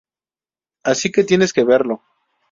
Así 0.81 1.11
que 1.11 1.23
tienes 1.23 1.53
que 1.53 1.63
verlo. 1.63 2.01